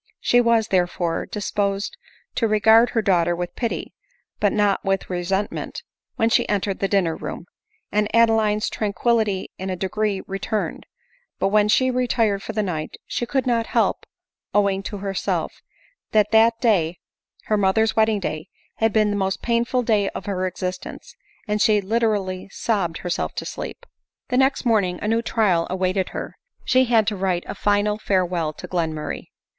She 0.19 0.41
was, 0.41 0.69
therefore, 0.69 1.27
dis 1.27 1.51
posed 1.51 1.95
to 2.33 2.47
regard 2.47 2.89
her 2.89 3.03
daughter 3.03 3.35
with 3.35 3.55
pity, 3.55 3.93
but 4.39 4.51
not 4.51 4.83
with 4.83 5.11
re 5.11 5.21
sentment, 5.23 5.83
when 6.15 6.27
she 6.27 6.49
entered 6.49 6.79
the 6.79 6.87
dinner 6.87 7.15
room, 7.15 7.45
and 7.91 8.07
Ade 8.11 8.31
line's 8.31 8.67
tranquillity 8.67 9.51
in 9.59 9.69
a 9.69 9.75
degree 9.75 10.23
returned; 10.25 10.87
but 11.37 11.49
when 11.49 11.67
she 11.67 11.91
re 11.91 12.07
tired 12.07 12.41
for 12.41 12.51
the 12.53 12.63
night 12.63 12.97
she 13.05 13.27
could 13.27 13.45
not 13.45 13.67
help 13.77 14.07
owning 14.55 14.81
to 14.81 14.97
herself, 14.97 15.51
VM»W«^«WdWi 15.51 15.53
ADELINE 15.53 16.23
MOWBRAY. 16.23 16.23
33 16.23 16.23
that 16.23 16.31
that 16.31 16.59
day, 16.59 16.99
her 17.43 17.57
mother's 17.57 17.95
wedding 17.95 18.19
day, 18.19 18.47
had 18.77 18.91
been 18.91 19.11
the 19.11 19.15
most 19.15 19.43
painful 19.43 19.83
day 19.83 20.09
of 20.09 20.25
her 20.25 20.47
existence— 20.47 21.15
and 21.47 21.61
she 21.61 21.79
literally 21.79 22.49
sob 22.49 22.93
bed 22.93 22.97
herself 23.01 23.35
to 23.35 23.45
deep. 23.61 23.85
The 24.29 24.37
next 24.37 24.65
morning 24.65 24.97
a 24.99 25.07
new 25.07 25.21
trial 25.21 25.67
awaited 25.69 26.09
her; 26.09 26.37
she 26.65 26.85
had 26.85 27.05
to 27.05 27.15
write 27.15 27.43
a 27.45 27.53
final 27.53 27.99
farewell 27.99 28.51
to 28.53 28.67
Glenmurray. 28.67 29.27